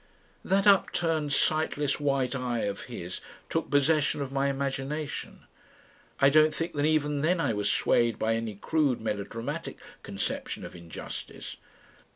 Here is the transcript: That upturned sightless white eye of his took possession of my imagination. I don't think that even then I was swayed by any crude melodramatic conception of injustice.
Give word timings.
That 0.43 0.65
upturned 0.65 1.31
sightless 1.31 1.99
white 1.99 2.33
eye 2.35 2.61
of 2.61 2.85
his 2.85 3.21
took 3.49 3.69
possession 3.69 4.19
of 4.19 4.31
my 4.31 4.47
imagination. 4.47 5.45
I 6.19 6.31
don't 6.31 6.55
think 6.55 6.73
that 6.73 6.87
even 6.87 7.21
then 7.21 7.39
I 7.39 7.53
was 7.53 7.71
swayed 7.71 8.17
by 8.17 8.33
any 8.33 8.55
crude 8.55 8.99
melodramatic 8.99 9.77
conception 10.01 10.65
of 10.65 10.75
injustice. 10.75 11.57